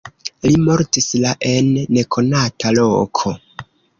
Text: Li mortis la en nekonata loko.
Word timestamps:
Li 0.45 0.53
mortis 0.67 1.09
la 1.25 1.33
en 1.51 1.69
nekonata 1.97 2.75
loko. 2.79 3.37